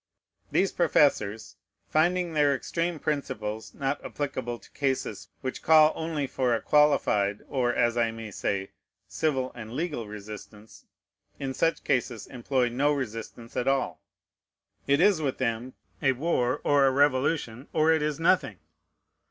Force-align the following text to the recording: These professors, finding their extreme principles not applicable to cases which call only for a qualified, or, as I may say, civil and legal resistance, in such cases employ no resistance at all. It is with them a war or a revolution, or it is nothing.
These 0.51 0.71
professors, 0.71 1.57
finding 1.87 2.33
their 2.33 2.55
extreme 2.55 2.97
principles 2.97 3.75
not 3.75 4.03
applicable 4.03 4.57
to 4.57 4.71
cases 4.71 5.27
which 5.41 5.61
call 5.61 5.91
only 5.95 6.25
for 6.25 6.55
a 6.55 6.59
qualified, 6.63 7.43
or, 7.49 7.71
as 7.75 7.97
I 7.97 8.09
may 8.09 8.31
say, 8.31 8.71
civil 9.07 9.51
and 9.53 9.73
legal 9.73 10.07
resistance, 10.07 10.87
in 11.37 11.53
such 11.53 11.83
cases 11.83 12.25
employ 12.25 12.69
no 12.69 12.91
resistance 12.91 13.55
at 13.55 13.67
all. 13.67 14.01
It 14.87 14.99
is 15.01 15.21
with 15.21 15.37
them 15.37 15.75
a 16.01 16.13
war 16.13 16.61
or 16.63 16.87
a 16.87 16.91
revolution, 16.91 17.67
or 17.71 17.91
it 17.91 18.01
is 18.01 18.19
nothing. 18.19 18.57